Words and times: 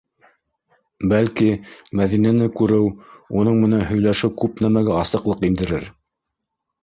Бәлки, 1.09 1.49
Мәҙинәне 1.99 2.47
күреү, 2.61 2.87
уның 3.41 3.61
менән 3.65 3.85
һөйләшеү 3.91 4.33
күп 4.43 4.63
нәмәгә 4.67 4.97
асыҡлыҡ 5.03 5.45
индерер? 5.51 5.89